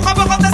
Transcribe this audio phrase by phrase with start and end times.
[0.00, 0.47] Bye.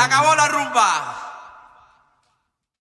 [0.00, 1.29] Acabó la rumba.